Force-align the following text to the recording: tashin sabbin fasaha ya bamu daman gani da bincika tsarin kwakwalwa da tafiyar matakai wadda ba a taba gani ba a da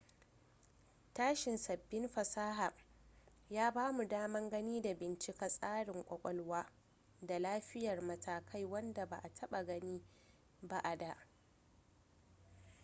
tashin 1.13 1.57
sabbin 1.57 2.07
fasaha 2.09 2.73
ya 3.49 3.71
bamu 3.71 4.05
daman 4.07 4.49
gani 4.49 4.81
da 4.81 4.93
bincika 4.93 5.49
tsarin 5.49 6.03
kwakwalwa 6.03 6.65
da 7.21 7.39
tafiyar 7.41 8.01
matakai 8.01 8.65
wadda 8.65 9.05
ba 9.05 9.17
a 9.23 9.29
taba 9.29 9.63
gani 9.63 10.03
ba 10.63 10.79
a 10.83 10.95
da 10.97 11.17